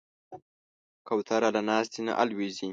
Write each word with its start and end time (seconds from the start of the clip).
کوتره 1.07 1.49
له 1.55 1.61
ناستې 1.69 1.99
نه 2.07 2.13
الوزي. 2.21 2.69